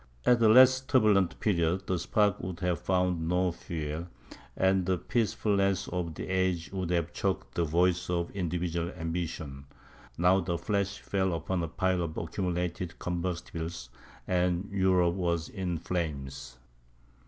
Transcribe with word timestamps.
At 0.25 0.41
a 0.41 0.49
less 0.49 0.81
turbulent 0.81 1.39
period, 1.39 1.85
the 1.85 1.99
spark 1.99 2.39
would 2.41 2.59
have 2.61 2.79
found 2.79 3.27
no 3.27 3.51
fuel; 3.51 4.07
and 4.57 4.83
the 4.83 4.97
peacefulness 4.97 5.87
of 5.89 6.15
the 6.15 6.27
age 6.27 6.71
would 6.73 6.89
have 6.89 7.13
choked 7.13 7.53
the 7.53 7.65
voice 7.65 8.09
of 8.09 8.31
individual 8.31 8.89
ambition; 8.97 9.65
but 10.09 10.17
now 10.19 10.39
the 10.39 10.57
flash 10.57 10.97
fell 10.97 11.35
upon 11.35 11.61
a 11.61 11.67
pile 11.67 12.01
of 12.01 12.17
accumulated 12.17 12.97
combustibles, 12.97 13.91
and 14.27 14.71
Europe 14.71 15.13
was 15.13 15.49
in 15.49 15.77
flames. 15.77 16.57